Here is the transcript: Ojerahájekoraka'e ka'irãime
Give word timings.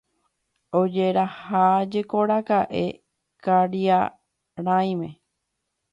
Ojerahájekoraka'e 0.79 2.85
ka'irãime 3.49 5.09